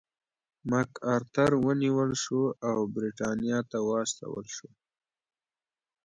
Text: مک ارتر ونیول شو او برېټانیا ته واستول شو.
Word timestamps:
مک 0.69 0.91
ارتر 1.15 1.51
ونیول 1.65 2.11
شو 2.23 2.41
او 2.69 2.77
برېټانیا 2.95 3.59
ته 3.69 3.77
واستول 3.89 4.45
شو. 4.55 4.69